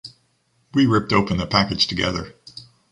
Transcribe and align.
We 0.73 0.87
ripped 0.87 1.13
open 1.13 1.37
the 1.37 1.45
package 1.45 1.85
together. 1.85 2.33